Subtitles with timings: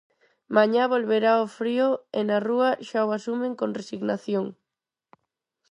[0.55, 1.87] Mañá volverá o frío
[2.19, 4.45] e na rúa xa o asumen con resignación.